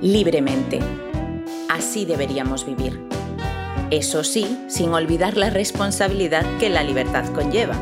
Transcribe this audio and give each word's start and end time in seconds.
libremente. 0.00 0.80
Así 1.68 2.04
deberíamos 2.04 2.64
vivir. 2.64 3.00
Eso 3.90 4.22
sí, 4.22 4.66
sin 4.68 4.92
olvidar 4.92 5.36
la 5.36 5.50
responsabilidad 5.50 6.44
que 6.58 6.68
la 6.68 6.82
libertad 6.82 7.26
conlleva. 7.32 7.74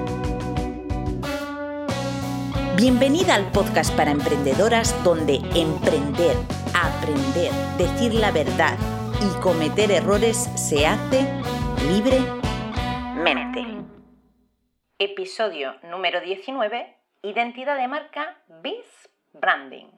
Bienvenida 2.77 3.35
al 3.35 3.51
podcast 3.53 3.95
para 3.97 4.11
emprendedoras 4.11 5.03
donde 5.03 5.37
emprender, 5.55 6.37
aprender, 6.75 7.51
decir 7.79 8.15
la 8.15 8.31
verdad 8.31 8.77
y 9.21 9.41
cometer 9.41 9.91
errores 9.91 10.37
se 10.57 10.87
hace 10.87 11.27
libremente. 11.89 13.65
Episodio 14.99 15.75
número 15.91 16.21
19. 16.21 16.97
Identidad 17.23 17.77
de 17.77 17.89
marca 17.89 18.39
BIS 18.63 19.09
Branding. 19.33 19.96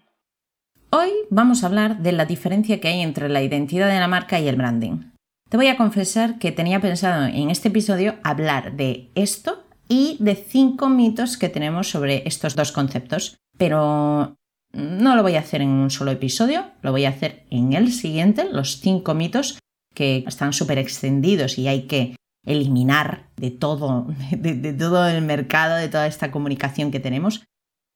Hoy 0.91 1.11
vamos 1.29 1.62
a 1.62 1.66
hablar 1.66 1.98
de 1.98 2.12
la 2.12 2.25
diferencia 2.25 2.81
que 2.81 2.89
hay 2.89 3.00
entre 3.03 3.29
la 3.29 3.43
identidad 3.43 3.89
de 3.89 4.00
la 4.00 4.08
marca 4.08 4.40
y 4.40 4.49
el 4.49 4.57
branding. 4.57 5.11
Te 5.50 5.58
voy 5.58 5.67
a 5.67 5.76
confesar 5.76 6.39
que 6.39 6.50
tenía 6.50 6.80
pensado 6.80 7.26
en 7.26 7.50
este 7.50 7.68
episodio 7.68 8.14
hablar 8.22 8.75
de 8.75 9.11
esto 9.14 9.64
y 9.86 10.16
de 10.18 10.35
cinco 10.35 10.89
mitos 10.89 11.36
que 11.36 11.50
tenemos 11.50 11.90
sobre 11.90 12.27
estos 12.27 12.57
dos 12.57 12.72
conceptos, 12.72 13.36
pero 13.58 14.39
no 14.72 15.14
lo 15.14 15.22
voy 15.22 15.35
a 15.35 15.40
hacer 15.40 15.61
en 15.61 15.68
un 15.68 15.90
solo 15.90 16.11
episodio, 16.11 16.64
lo 16.80 16.91
voy 16.91 17.05
a 17.05 17.11
hacer 17.11 17.44
en 17.50 17.75
el 17.75 17.93
siguiente, 17.93 18.49
los 18.50 18.80
cinco 18.80 19.13
mitos 19.13 19.58
que 19.94 20.25
están 20.27 20.55
súper 20.55 20.79
extendidos 20.79 21.58
y 21.58 21.68
hay 21.68 21.82
que 21.82 22.16
eliminar 22.46 23.29
de 23.36 23.50
todo, 23.50 24.07
de, 24.30 24.55
de, 24.55 24.72
todo 24.72 25.07
el 25.07 25.21
mercado, 25.21 25.77
de 25.77 25.89
toda 25.89 26.07
esta 26.07 26.30
comunicación 26.30 26.91
que 26.91 27.00
tenemos. 27.00 27.44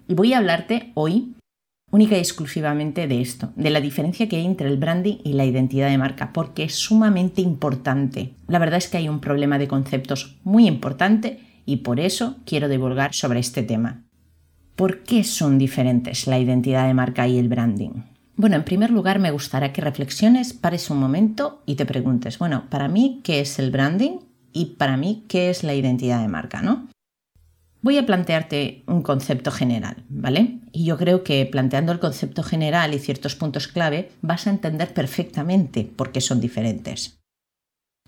Y 0.07 0.13
voy 0.13 0.35
a 0.35 0.39
hablarte 0.39 0.93
hoy 0.95 1.37
única 1.93 2.17
y 2.17 2.21
exclusivamente 2.21 3.07
de 3.07 3.21
esto, 3.21 3.53
de 3.55 3.71
la 3.71 3.81
diferencia 3.81 4.29
que 4.29 4.37
hay 4.37 4.47
entre 4.47 4.67
el 4.69 4.79
branding 4.79 5.19
y 5.23 5.35
la 5.35 5.45
identidad 5.45 5.89
de 5.89 5.99
marca, 5.99 6.33
porque 6.33 6.65
es 6.65 6.75
sumamente 6.75 7.43
importante. 7.43 8.33
La 8.49 8.59
verdad 8.59 8.79
es 8.79 8.89
que 8.89 8.97
hay 8.97 9.09
un 9.09 9.21
problema 9.21 9.59
de 9.59 9.69
conceptos 9.69 10.37
muy 10.43 10.67
importante 10.67 11.39
y 11.67 11.77
por 11.77 12.01
eso 12.01 12.37
quiero 12.45 12.69
divulgar 12.69 13.15
sobre 13.15 13.41
este 13.41 13.63
tema. 13.63 14.03
¿Por 14.75 15.05
qué 15.05 15.23
son 15.23 15.59
diferentes 15.59 16.27
la 16.27 16.39
identidad 16.39 16.87
de 16.87 16.95
marca 16.95 17.29
y 17.29 17.39
el 17.39 17.49
branding? 17.49 18.03
Bueno, 18.37 18.57
en 18.57 18.65
primer 18.65 18.91
lugar 18.91 19.19
me 19.19 19.31
gustaría 19.31 19.75
que 19.75 19.83
reflexiones, 19.83 20.55
pares 20.55 20.89
un 20.89 20.99
momento 20.99 21.63
y 21.67 21.75
te 21.75 21.85
preguntes, 21.85 22.39
bueno, 22.39 22.65
para 22.71 22.89
mí, 22.89 23.21
¿qué 23.23 23.41
es 23.41 23.59
el 23.59 23.71
branding? 23.71 24.19
Y 24.55 24.77
para 24.77 24.97
mí, 24.97 25.25
¿qué 25.29 25.51
es 25.51 25.63
la 25.63 25.75
identidad 25.75 26.23
de 26.23 26.29
marca? 26.29 26.63
¿no? 26.63 26.89
Voy 27.83 27.99
a 27.99 28.07
plantearte 28.07 28.85
un 28.87 29.03
concepto 29.03 29.51
general, 29.51 30.05
¿vale? 30.09 30.61
Y 30.71 30.85
yo 30.85 30.97
creo 30.97 31.25
que 31.25 31.45
planteando 31.47 31.91
el 31.91 31.99
concepto 31.99 32.45
general 32.45 32.95
y 32.95 33.01
ciertos 33.01 33.35
puntos 33.35 33.67
clave 33.67 34.13
vas 34.23 34.47
a 34.47 34.51
entender 34.51 34.95
perfectamente 34.95 35.85
por 35.85 36.13
qué 36.13 36.21
son 36.21 36.41
diferentes. 36.41 37.19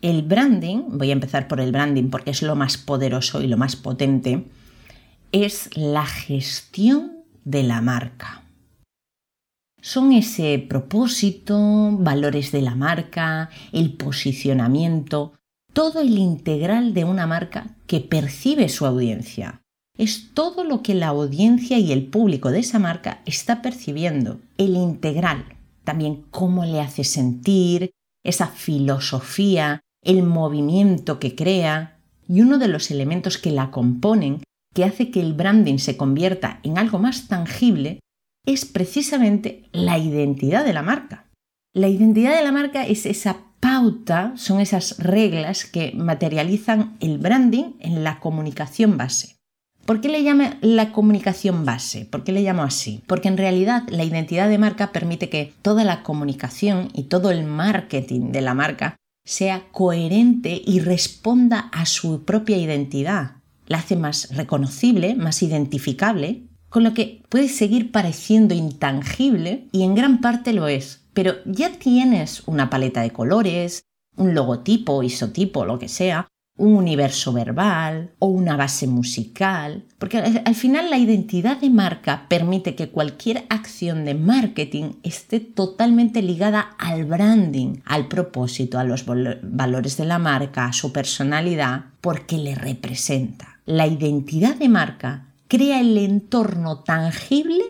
El 0.01 0.23
branding, 0.23 0.97
voy 0.97 1.11
a 1.11 1.15
empezar 1.15 1.49
por 1.49 1.61
el 1.61 1.73
branding 1.73 2.09
porque 2.11 2.31
es 2.31 2.43
lo 2.43 2.55
más 2.55 2.79
poderoso 2.79 3.43
y 3.43 3.49
lo 3.49 3.57
más 3.57 3.75
potente, 3.75 4.45
es 5.33 5.77
la 5.77 6.07
gestión 6.07 7.25
de 7.45 7.65
la 7.65 7.81
marca. 7.81 8.45
Son 9.81 10.13
ese 10.13 10.65
propósito, 10.69 11.59
valores 11.99 12.53
de 12.53 12.63
la 12.63 12.77
marca, 12.77 13.51
el 13.73 13.95
posicionamiento, 13.95 15.33
todo 15.73 16.01
el 16.01 16.17
integral 16.17 16.95
de 16.95 17.03
una 17.05 17.27
marca 17.27 17.77
que 17.89 18.01
percibe 18.01 18.69
su 18.69 18.87
audiencia 18.87 19.64
es 19.97 20.33
todo 20.35 20.65
lo 20.65 20.83
que 20.83 20.95
la 20.95 21.09
audiencia 21.09 21.79
y 21.79 21.93
el 21.93 22.07
público 22.07 22.51
de 22.51 22.61
esa 22.61 22.79
marca 22.79 23.21
está 23.27 23.63
percibiendo, 23.63 24.41
el 24.59 24.77
integral, 24.77 25.45
también 25.85 26.25
cómo 26.31 26.65
le 26.65 26.81
hace 26.81 27.05
sentir, 27.05 27.91
esa 28.25 28.49
filosofía, 28.49 29.81
el 30.03 30.23
movimiento 30.23 31.19
que 31.19 31.35
crea 31.35 31.99
y 32.29 32.41
uno 32.41 32.59
de 32.59 32.69
los 32.69 32.91
elementos 32.91 33.39
que 33.39 33.51
la 33.51 33.71
componen 33.71 34.43
que 34.75 34.85
hace 34.85 35.11
que 35.11 35.21
el 35.21 35.35
branding 35.35 35.79
se 35.79 35.97
convierta 35.97 36.59
en 36.65 36.79
algo 36.79 36.99
más 36.99 37.29
tangible 37.29 38.01
es 38.45 38.65
precisamente 38.65 39.69
la 39.73 39.99
identidad 39.99 40.65
de 40.65 40.73
la 40.73 40.83
marca. 40.83 41.27
La 41.73 41.89
identidad 41.89 42.37
de 42.37 42.43
la 42.43 42.53
marca 42.53 42.87
es 42.87 43.07
esa 43.07 43.39
pauta, 43.61 44.33
son 44.37 44.61
esas 44.61 44.99
reglas 44.99 45.65
que 45.65 45.93
materializan 45.95 46.97
el 47.01 47.19
branding 47.19 47.75
en 47.81 48.05
la 48.05 48.21
comunicación 48.21 48.99
base. 48.99 49.34
¿Por 49.85 50.01
qué 50.01 50.09
le 50.09 50.23
llamo 50.23 50.45
la 50.63 50.93
comunicación 50.93 51.67
base? 51.67 52.07
¿Por 52.07 52.25
qué 52.25 52.33
le 52.33 52.41
llamo 52.41 52.63
así? 52.63 53.03
Porque 53.07 53.29
en 53.29 53.37
realidad 53.37 53.83
la 53.91 54.05
identidad 54.05 54.49
de 54.49 54.57
marca 54.57 54.93
permite 54.93 55.29
que 55.29 55.53
toda 55.61 55.85
la 55.85 56.03
comunicación 56.03 56.89
y 56.95 57.05
todo 57.05 57.31
el 57.31 57.45
marketing 57.45 58.33
de 58.33 58.41
la 58.41 58.55
marca 58.55 58.97
sea 59.27 59.65
coherente 59.73 60.63
y 60.65 60.81
responda 60.81 61.69
a 61.73 61.85
su 61.85 62.25
propia 62.25 62.57
identidad. 62.57 63.37
La 63.67 63.79
hace 63.79 63.97
más 63.97 64.35
reconocible, 64.35 65.15
más 65.17 65.43
identificable, 65.43 66.45
con 66.71 66.83
lo 66.83 66.95
que 66.95 67.23
puede 67.29 67.49
seguir 67.49 67.93
pareciendo 67.93 68.55
intangible 68.55 69.69
y 69.71 69.83
en 69.83 69.95
gran 69.95 70.23
parte 70.23 70.55
lo 70.55 70.67
es. 70.67 71.05
Pero 71.13 71.35
ya 71.45 71.73
tienes 71.73 72.43
una 72.47 72.71
paleta 72.71 73.03
de 73.03 73.11
colores, 73.11 73.83
un 74.17 74.35
logotipo, 74.35 75.03
isotipo, 75.03 75.67
lo 75.67 75.79
que 75.79 75.89
sea, 75.89 76.27
un 76.57 76.77
universo 76.77 77.33
verbal 77.33 78.13
o 78.21 78.27
una 78.27 78.57
base 78.57 78.87
musical, 78.87 79.85
porque 79.99 80.19
al 80.19 80.55
final 80.55 80.89
la 80.89 80.99
identidad 80.99 81.57
de 81.57 81.69
marca 81.69 82.27
permite 82.29 82.77
que 82.77 82.91
cualquier 82.91 83.45
acción 83.49 84.05
de 84.05 84.15
marketing 84.15 84.93
esté 85.03 85.41
totalmente 85.41 86.23
ligada 86.23 86.61
al 86.79 87.05
branding, 87.07 87.81
al 87.85 88.07
propósito, 88.07 88.79
a 88.79 88.85
los 88.85 89.05
valores 89.07 89.97
de 89.97 90.05
la 90.05 90.19
marca, 90.19 90.67
a 90.67 90.73
su 90.73 90.93
personalidad, 90.93 91.87
porque 92.01 92.39
le 92.39 92.55
representa. 92.55 93.59
La 93.67 93.87
identidad 93.87 94.55
de 94.55 94.69
marca 94.69 95.27
crea 95.49 95.81
el 95.81 95.99
entorno 95.99 96.81
tangible 96.81 97.65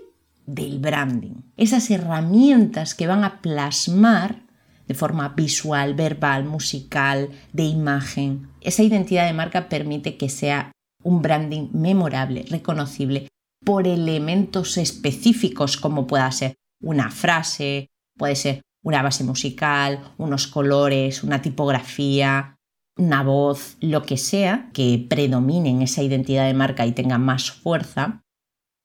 del 0.46 0.78
branding, 0.78 1.42
esas 1.56 1.90
herramientas 1.90 2.94
que 2.94 3.06
van 3.06 3.24
a 3.24 3.40
plasmar 3.40 4.43
de 4.86 4.94
forma 4.94 5.30
visual, 5.30 5.94
verbal, 5.94 6.44
musical, 6.44 7.30
de 7.52 7.64
imagen. 7.64 8.48
Esa 8.60 8.82
identidad 8.82 9.26
de 9.26 9.32
marca 9.32 9.68
permite 9.68 10.16
que 10.16 10.28
sea 10.28 10.72
un 11.02 11.22
branding 11.22 11.68
memorable, 11.72 12.44
reconocible 12.48 13.28
por 13.64 13.86
elementos 13.86 14.76
específicos 14.76 15.76
como 15.76 16.06
pueda 16.06 16.30
ser 16.32 16.54
una 16.82 17.10
frase, 17.10 17.88
puede 18.16 18.36
ser 18.36 18.60
una 18.82 19.02
base 19.02 19.24
musical, 19.24 20.12
unos 20.18 20.46
colores, 20.46 21.22
una 21.22 21.40
tipografía, 21.40 22.56
una 22.96 23.22
voz, 23.22 23.76
lo 23.80 24.02
que 24.02 24.16
sea 24.16 24.70
que 24.72 25.04
predomine 25.08 25.70
en 25.70 25.82
esa 25.82 26.02
identidad 26.02 26.46
de 26.46 26.54
marca 26.54 26.86
y 26.86 26.92
tenga 26.92 27.18
más 27.18 27.50
fuerza, 27.50 28.22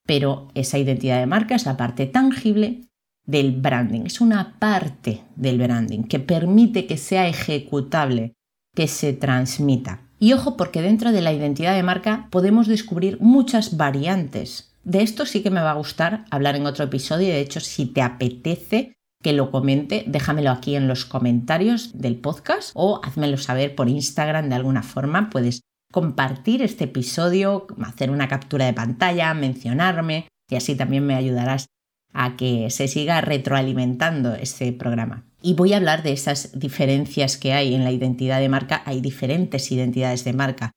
pero 0.06 0.48
esa 0.56 0.78
identidad 0.78 1.20
de 1.20 1.28
marca 1.28 1.56
es 1.56 1.66
la 1.66 1.78
parte 1.78 2.08
tangible 2.08 2.89
del 3.30 3.52
branding, 3.52 4.02
es 4.08 4.22
una 4.22 4.56
parte 4.58 5.22
del 5.36 5.60
branding 5.60 6.04
que 6.04 6.20
permite 6.20 6.88
que 6.88 6.98
sea 6.98 7.28
ejecutable, 7.28 8.34
que 8.76 8.88
se 8.88 9.14
transmita. 9.14 10.02
Y 10.20 10.34
ojo 10.34 10.58
porque 10.58 10.82
dentro 10.82 11.12
de 11.12 11.22
la 11.22 11.32
identidad 11.32 11.76
de 11.76 11.84
marca 11.84 12.28
podemos 12.32 12.68
descubrir 12.68 13.22
muchas 13.22 13.78
variantes. 13.78 14.74
De 14.84 15.04
esto 15.04 15.28
sí 15.28 15.44
que 15.44 15.52
me 15.52 15.62
va 15.62 15.72
a 15.72 15.76
gustar 15.76 16.26
hablar 16.32 16.56
en 16.56 16.66
otro 16.66 16.86
episodio. 16.86 17.28
De 17.28 17.40
hecho, 17.40 17.60
si 17.60 17.86
te 17.86 18.02
apetece 18.02 18.96
que 19.22 19.34
lo 19.34 19.52
comente, 19.52 20.06
déjamelo 20.08 20.50
aquí 20.50 20.76
en 20.76 20.88
los 20.88 21.06
comentarios 21.06 22.00
del 22.00 22.18
podcast 22.18 22.72
o 22.74 23.00
házmelo 23.04 23.38
saber 23.38 23.76
por 23.76 23.90
Instagram 23.90 24.50
de 24.50 24.56
alguna 24.56 24.82
forma. 24.82 25.30
Puedes 25.30 25.62
compartir 25.92 26.64
este 26.64 26.86
episodio, 26.86 27.68
hacer 27.84 28.10
una 28.10 28.28
captura 28.28 28.66
de 28.66 28.74
pantalla, 28.74 29.36
mencionarme 29.36 30.28
y 30.50 30.56
así 30.56 30.76
también 30.76 31.06
me 31.06 31.14
ayudarás 31.14 31.68
a 32.14 32.36
que 32.36 32.70
se 32.70 32.88
siga 32.88 33.22
retroalimentando 33.22 34.36
este 34.36 34.72
programa. 34.74 35.26
Y 35.42 35.54
voy 35.54 35.74
a 35.74 35.78
hablar 35.78 36.04
de 36.04 36.12
esas 36.12 36.60
diferencias 36.60 37.38
que 37.38 37.54
hay 37.54 37.74
en 37.74 37.84
la 37.84 37.92
identidad 37.92 38.40
de 38.40 38.50
marca. 38.50 38.82
Hay 38.86 39.00
diferentes 39.00 39.72
identidades 39.72 40.24
de 40.24 40.34
marca. 40.34 40.72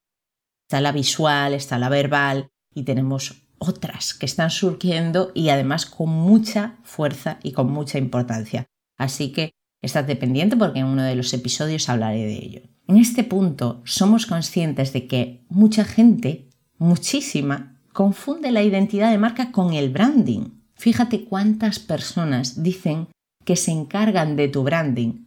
Está 0.67 0.79
la 0.79 0.91
visual, 0.91 1.53
está 1.53 1.77
la 1.77 1.89
verbal 1.89 2.49
y 2.73 2.83
tenemos 2.83 3.43
otras 3.57 4.13
que 4.13 4.25
están 4.25 4.49
surgiendo 4.49 5.31
y 5.33 5.49
además 5.49 5.85
con 5.85 6.09
mucha 6.09 6.79
fuerza 6.83 7.39
y 7.43 7.51
con 7.51 7.71
mucha 7.71 7.97
importancia. 7.97 8.65
Así 8.97 9.31
que 9.31 9.51
estad 9.81 10.05
pendiente 10.17 10.57
porque 10.57 10.79
en 10.79 10.85
uno 10.85 11.03
de 11.03 11.15
los 11.15 11.33
episodios 11.33 11.89
hablaré 11.89 12.25
de 12.25 12.35
ello. 12.35 12.61
En 12.87 12.97
este 12.97 13.23
punto 13.23 13.81
somos 13.85 14.25
conscientes 14.25 14.93
de 14.93 15.07
que 15.07 15.45
mucha 15.49 15.85
gente, 15.85 16.49
muchísima, 16.77 17.81
confunde 17.93 18.51
la 18.51 18.63
identidad 18.63 19.11
de 19.11 19.17
marca 19.17 19.51
con 19.51 19.73
el 19.73 19.89
branding. 19.89 20.62
Fíjate 20.83 21.23
cuántas 21.23 21.79
personas 21.79 22.61
dicen 22.61 23.07
que 23.45 23.55
se 23.55 23.71
encargan 23.71 24.35
de 24.35 24.49
tu 24.49 24.63
branding, 24.63 25.23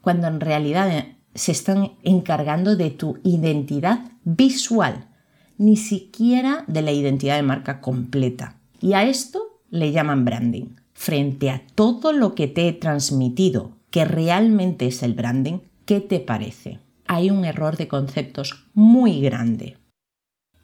cuando 0.00 0.28
en 0.28 0.40
realidad 0.40 1.08
se 1.34 1.52
están 1.52 1.92
encargando 2.04 2.74
de 2.74 2.88
tu 2.88 3.18
identidad 3.22 4.12
visual, 4.24 5.10
ni 5.58 5.76
siquiera 5.76 6.64
de 6.68 6.80
la 6.80 6.92
identidad 6.92 7.36
de 7.36 7.42
marca 7.42 7.82
completa. 7.82 8.56
Y 8.80 8.94
a 8.94 9.04
esto 9.04 9.60
le 9.68 9.92
llaman 9.92 10.24
branding. 10.24 10.68
frente 10.94 11.50
a 11.50 11.60
todo 11.74 12.14
lo 12.14 12.34
que 12.34 12.48
te 12.48 12.66
he 12.66 12.72
transmitido, 12.72 13.72
que 13.90 14.06
realmente 14.06 14.86
es 14.86 15.02
el 15.02 15.12
branding, 15.12 15.58
¿qué 15.84 16.00
te 16.00 16.18
parece? 16.18 16.78
Hay 17.06 17.30
un 17.30 17.44
error 17.44 17.76
de 17.76 17.88
conceptos 17.88 18.64
muy 18.72 19.20
grande. 19.20 19.76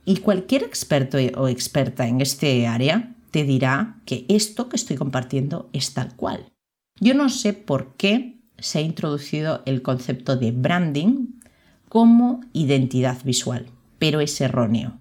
Y 0.06 0.16
cualquier 0.16 0.62
experto 0.62 1.18
o 1.36 1.48
experta 1.48 2.06
en 2.06 2.22
este 2.22 2.66
área 2.66 3.16
te 3.30 3.44
dirá 3.44 4.00
que 4.06 4.24
esto 4.28 4.68
que 4.68 4.76
estoy 4.76 4.96
compartiendo 4.96 5.68
es 5.72 5.94
tal 5.94 6.14
cual. 6.16 6.52
Yo 6.98 7.14
no 7.14 7.28
sé 7.28 7.52
por 7.52 7.94
qué 7.96 8.40
se 8.58 8.78
ha 8.78 8.82
introducido 8.82 9.62
el 9.66 9.82
concepto 9.82 10.36
de 10.36 10.52
branding 10.52 11.40
como 11.88 12.40
identidad 12.52 13.18
visual, 13.24 13.66
pero 13.98 14.20
es 14.20 14.40
erróneo. 14.40 15.00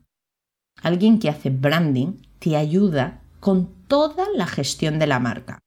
Alguien 0.82 1.20
que 1.20 1.30
hace 1.30 1.50
branding 1.50 2.14
te 2.40 2.56
ayuda 2.56 3.22
con 3.40 3.70
toda 3.88 4.26
la 4.36 4.48
gestión 4.48 4.98
de 4.98 5.08
la 5.08 5.20
marca, 5.20 5.60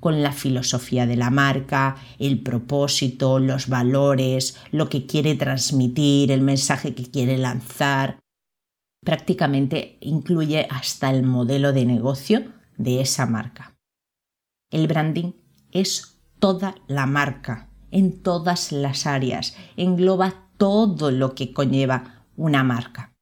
con 0.00 0.22
la 0.22 0.32
filosofía 0.32 1.06
de 1.06 1.16
la 1.16 1.30
marca, 1.30 1.96
el 2.18 2.42
propósito, 2.42 3.38
los 3.38 3.68
valores, 3.68 4.56
lo 4.70 4.88
que 4.88 5.06
quiere 5.06 5.34
transmitir, 5.34 6.30
el 6.30 6.42
mensaje 6.42 6.94
que 6.94 7.10
quiere 7.10 7.38
lanzar. 7.38 8.20
Prácticamente 9.06 9.98
incluye 10.00 10.66
hasta 10.68 11.10
el 11.10 11.22
modelo 11.22 11.72
de 11.72 11.86
negocio 11.86 12.42
de 12.76 13.00
esa 13.00 13.24
marca. 13.24 13.76
El 14.68 14.88
branding 14.88 15.30
es 15.70 16.18
toda 16.40 16.74
la 16.88 17.06
marca, 17.06 17.70
en 17.92 18.20
todas 18.20 18.72
las 18.72 19.06
áreas, 19.06 19.56
engloba 19.76 20.50
todo 20.56 21.12
lo 21.12 21.36
que 21.36 21.52
conlleva 21.52 22.24
una 22.36 22.64
marca. 22.64 23.12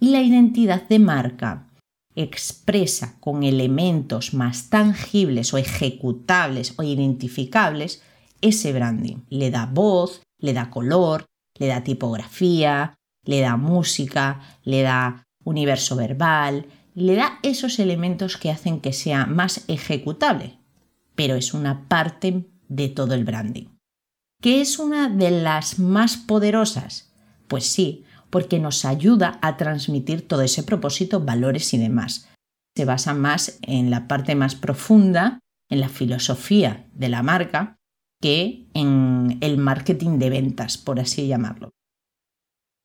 Y 0.00 0.08
la 0.08 0.22
identidad 0.22 0.88
de 0.88 0.98
marca 0.98 1.70
expresa 2.16 3.20
con 3.20 3.44
elementos 3.44 4.34
más 4.34 4.70
tangibles 4.70 5.54
o 5.54 5.58
ejecutables 5.58 6.74
o 6.78 6.82
identificables 6.82 8.02
ese 8.40 8.72
branding. 8.72 9.18
Le 9.28 9.52
da 9.52 9.66
voz, 9.66 10.20
le 10.40 10.52
da 10.52 10.68
color, 10.68 11.26
le 11.54 11.68
da 11.68 11.84
tipografía, 11.84 12.96
le 13.22 13.38
da 13.40 13.56
música, 13.56 14.58
le 14.64 14.82
da 14.82 15.27
universo 15.48 15.96
verbal, 15.96 16.66
le 16.94 17.14
da 17.14 17.38
esos 17.42 17.78
elementos 17.78 18.36
que 18.36 18.50
hacen 18.50 18.80
que 18.80 18.92
sea 18.92 19.26
más 19.26 19.64
ejecutable, 19.68 20.58
pero 21.14 21.36
es 21.36 21.54
una 21.54 21.88
parte 21.88 22.48
de 22.68 22.88
todo 22.88 23.14
el 23.14 23.24
branding. 23.24 23.66
¿Que 24.40 24.60
es 24.60 24.78
una 24.78 25.08
de 25.08 25.30
las 25.30 25.78
más 25.78 26.16
poderosas? 26.16 27.12
Pues 27.48 27.66
sí, 27.66 28.04
porque 28.30 28.58
nos 28.58 28.84
ayuda 28.84 29.38
a 29.42 29.56
transmitir 29.56 30.26
todo 30.26 30.42
ese 30.42 30.62
propósito, 30.62 31.20
valores 31.20 31.72
y 31.74 31.78
demás. 31.78 32.28
Se 32.76 32.84
basa 32.84 33.14
más 33.14 33.58
en 33.62 33.90
la 33.90 34.06
parte 34.06 34.34
más 34.34 34.54
profunda, 34.54 35.40
en 35.68 35.80
la 35.80 35.88
filosofía 35.88 36.86
de 36.94 37.08
la 37.08 37.22
marca, 37.22 37.76
que 38.20 38.66
en 38.74 39.38
el 39.40 39.58
marketing 39.58 40.18
de 40.18 40.30
ventas, 40.30 40.78
por 40.78 41.00
así 41.00 41.26
llamarlo. 41.26 41.70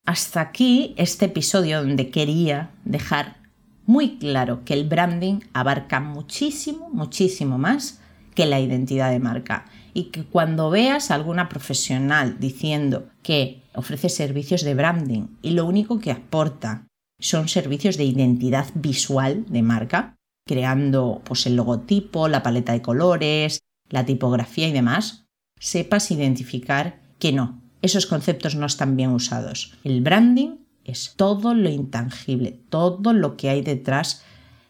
Hasta 0.06 0.42
aquí 0.42 0.94
este 0.98 1.26
episodio 1.26 1.82
donde 1.82 2.10
quería 2.10 2.70
dejar 2.84 3.38
muy 3.86 4.18
claro 4.18 4.62
que 4.64 4.74
el 4.74 4.86
branding 4.86 5.40
abarca 5.54 5.98
muchísimo, 5.98 6.90
muchísimo 6.90 7.56
más 7.56 8.00
que 8.34 8.44
la 8.44 8.60
identidad 8.60 9.10
de 9.10 9.18
marca. 9.18 9.64
Y 9.94 10.04
que 10.04 10.24
cuando 10.24 10.68
veas 10.68 11.10
a 11.10 11.14
alguna 11.14 11.48
profesional 11.48 12.36
diciendo 12.38 13.08
que 13.22 13.62
ofrece 13.74 14.10
servicios 14.10 14.62
de 14.62 14.74
branding 14.74 15.28
y 15.40 15.50
lo 15.52 15.64
único 15.64 15.98
que 15.98 16.10
aporta 16.10 16.86
son 17.18 17.48
servicios 17.48 17.96
de 17.96 18.04
identidad 18.04 18.66
visual 18.74 19.46
de 19.48 19.62
marca, 19.62 20.16
creando 20.46 21.22
pues 21.24 21.46
el 21.46 21.56
logotipo, 21.56 22.28
la 22.28 22.42
paleta 22.42 22.72
de 22.72 22.82
colores, 22.82 23.60
la 23.88 24.04
tipografía 24.04 24.68
y 24.68 24.72
demás, 24.72 25.24
sepas 25.58 26.10
identificar 26.10 27.00
que 27.18 27.32
no, 27.32 27.63
esos 27.84 28.06
conceptos 28.06 28.54
no 28.54 28.64
están 28.64 28.96
bien 28.96 29.10
usados. 29.10 29.74
El 29.84 30.00
branding 30.00 30.56
es 30.84 31.14
todo 31.16 31.54
lo 31.54 31.68
intangible, 31.68 32.52
todo 32.70 33.12
lo 33.12 33.36
que 33.36 33.50
hay 33.50 33.60
detrás 33.60 34.24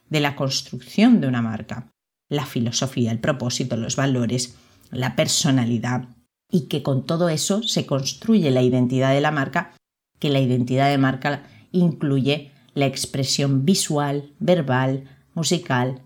de 0.09 0.19
la 0.19 0.35
construcción 0.35 1.21
de 1.21 1.29
una 1.29 1.41
marca, 1.41 1.93
la 2.29 2.45
filosofía, 2.45 3.13
el 3.13 3.21
propósito, 3.21 3.77
los 3.77 3.95
valores, 3.95 4.57
la 4.91 5.15
personalidad 5.15 6.09
y 6.51 6.67
que 6.67 6.83
con 6.83 7.07
todo 7.07 7.29
eso 7.29 7.63
se 7.63 7.87
construye 7.87 8.51
la 8.51 8.63
identidad 8.63 9.13
de 9.15 9.21
la 9.21 9.31
marca, 9.31 9.73
que 10.19 10.31
la 10.31 10.41
identidad 10.41 10.91
de 10.91 10.99
marca 10.99 11.45
incluye 11.71 12.51
la 12.75 12.87
expresión 12.87 13.65
visual, 13.65 14.33
verbal, 14.41 15.05
musical, 15.35 16.03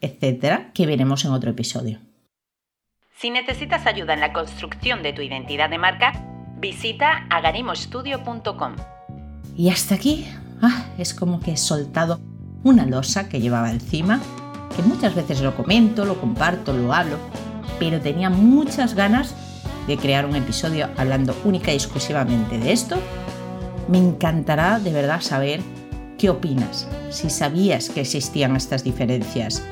etcétera, 0.00 0.72
que 0.72 0.86
veremos 0.86 1.24
en 1.24 1.30
otro 1.30 1.50
episodio. 1.50 2.00
Si 3.14 3.30
necesitas 3.30 3.86
ayuda 3.86 4.14
en 4.14 4.20
la 4.20 4.32
construcción 4.32 5.02
de 5.02 5.12
tu 5.12 5.22
identidad 5.22 5.70
de 5.70 5.78
marca, 5.78 6.27
visita 6.60 7.26
agarimostudio.com. 7.30 8.76
Y 9.56 9.70
hasta 9.70 9.94
aquí, 9.94 10.26
ah, 10.62 10.84
es 10.98 11.14
como 11.14 11.40
que 11.40 11.52
he 11.52 11.56
soltado 11.56 12.20
una 12.64 12.86
losa 12.86 13.28
que 13.28 13.40
llevaba 13.40 13.70
encima, 13.70 14.20
que 14.76 14.82
muchas 14.82 15.14
veces 15.14 15.40
lo 15.40 15.56
comento, 15.56 16.04
lo 16.04 16.20
comparto, 16.20 16.72
lo 16.72 16.92
hablo, 16.92 17.16
pero 17.78 18.00
tenía 18.00 18.30
muchas 18.30 18.94
ganas 18.94 19.34
de 19.86 19.96
crear 19.96 20.26
un 20.26 20.36
episodio 20.36 20.88
hablando 20.96 21.34
única 21.44 21.72
y 21.72 21.76
exclusivamente 21.76 22.58
de 22.58 22.72
esto. 22.72 22.96
Me 23.88 23.98
encantará 23.98 24.78
de 24.78 24.92
verdad 24.92 25.20
saber 25.22 25.60
qué 26.18 26.30
opinas, 26.30 26.86
si 27.10 27.30
sabías 27.30 27.88
que 27.88 28.02
existían 28.02 28.54
estas 28.54 28.84
diferencias, 28.84 29.62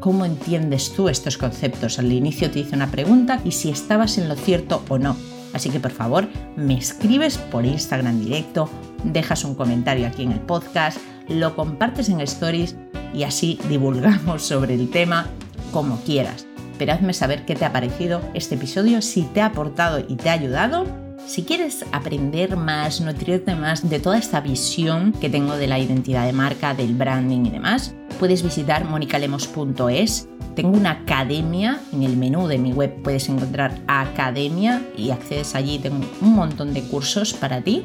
cómo 0.00 0.24
entiendes 0.24 0.94
tú 0.94 1.08
estos 1.08 1.36
conceptos. 1.36 1.98
Al 1.98 2.10
inicio 2.10 2.50
te 2.50 2.60
hice 2.60 2.74
una 2.74 2.90
pregunta 2.90 3.40
y 3.44 3.52
si 3.52 3.70
estabas 3.70 4.16
en 4.18 4.28
lo 4.28 4.36
cierto 4.36 4.82
o 4.88 4.98
no. 4.98 5.16
Así 5.56 5.70
que 5.70 5.80
por 5.80 5.90
favor 5.90 6.28
me 6.54 6.76
escribes 6.76 7.38
por 7.38 7.64
Instagram 7.64 8.20
directo, 8.20 8.68
dejas 9.04 9.42
un 9.42 9.54
comentario 9.54 10.06
aquí 10.06 10.22
en 10.22 10.32
el 10.32 10.40
podcast, 10.40 10.98
lo 11.28 11.56
compartes 11.56 12.10
en 12.10 12.20
stories 12.20 12.76
y 13.14 13.24
así 13.24 13.58
divulgamos 13.68 14.42
sobre 14.46 14.74
el 14.74 14.90
tema 14.90 15.26
como 15.72 15.96
quieras 16.02 16.46
pero 16.78 16.92
hazme 16.92 17.14
saber 17.14 17.44
qué 17.44 17.54
te 17.54 17.64
ha 17.64 17.72
parecido 17.72 18.20
este 18.34 18.54
episodio, 18.56 19.00
si 19.02 19.22
te 19.22 19.40
ha 19.40 19.46
aportado 19.46 20.00
y 20.06 20.16
te 20.16 20.28
ha 20.28 20.34
ayudado. 20.34 20.84
Si 21.26 21.42
quieres 21.42 21.84
aprender 21.90 22.56
más, 22.56 23.00
nutrirte 23.00 23.54
más 23.54 23.88
de 23.88 23.98
toda 23.98 24.18
esta 24.18 24.40
visión 24.40 25.12
que 25.12 25.30
tengo 25.30 25.56
de 25.56 25.66
la 25.66 25.78
identidad 25.78 26.26
de 26.26 26.32
marca, 26.32 26.74
del 26.74 26.94
branding 26.94 27.46
y 27.46 27.50
demás, 27.50 27.94
puedes 28.18 28.42
visitar 28.42 28.84
monicalemos.es. 28.84 30.28
Tengo 30.54 30.76
una 30.76 30.90
academia, 30.92 31.80
en 31.92 32.02
el 32.02 32.16
menú 32.16 32.46
de 32.48 32.58
mi 32.58 32.72
web 32.72 33.02
puedes 33.02 33.28
encontrar 33.28 33.78
academia 33.86 34.82
y 34.96 35.10
accedes 35.10 35.54
allí, 35.54 35.78
tengo 35.78 36.00
un 36.20 36.34
montón 36.34 36.72
de 36.72 36.82
cursos 36.82 37.34
para 37.34 37.60
ti. 37.60 37.82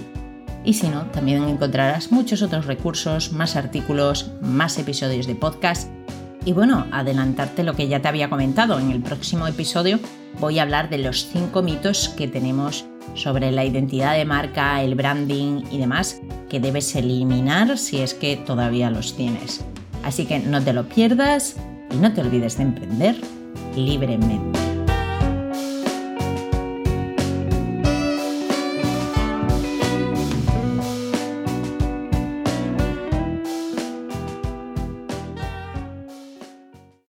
Y 0.64 0.74
si 0.74 0.88
no, 0.88 1.06
también 1.08 1.44
encontrarás 1.44 2.12
muchos 2.12 2.42
otros 2.42 2.66
recursos, 2.66 3.34
más 3.34 3.56
artículos, 3.56 4.32
más 4.42 4.78
episodios 4.78 5.28
de 5.28 5.36
podcast 5.36 5.90
y 6.44 6.54
bueno, 6.54 6.88
adelantarte 6.92 7.64
lo 7.64 7.76
que 7.76 7.88
ya 7.88 8.02
te 8.02 8.08
había 8.08 8.30
comentado, 8.30 8.80
en 8.80 8.92
el 8.92 9.02
próximo 9.02 9.48
episodio 9.48 10.00
voy 10.40 10.58
a 10.58 10.64
hablar 10.64 10.90
de 10.90 10.98
los 10.98 11.28
cinco 11.28 11.62
mitos 11.62 12.10
que 12.10 12.28
tenemos 12.28 12.86
sobre 13.14 13.52
la 13.52 13.64
identidad 13.64 14.16
de 14.16 14.26
marca, 14.26 14.82
el 14.82 14.96
branding 14.96 15.64
y 15.72 15.78
demás 15.78 16.20
que 16.50 16.60
debes 16.60 16.96
eliminar 16.96 17.78
si 17.78 18.00
es 18.00 18.16
que 18.16 18.38
todavía 18.38 18.90
los 18.90 19.16
tienes. 19.16 19.64
Así 20.04 20.26
que 20.26 20.40
no 20.40 20.64
te 20.64 20.74
lo 20.74 20.88
pierdas 20.88 21.56
y 21.92 21.98
no 21.98 22.14
te 22.14 22.22
olvides 22.22 22.58
de 22.58 22.64
emprender 22.64 23.16
libremente. 23.76 24.71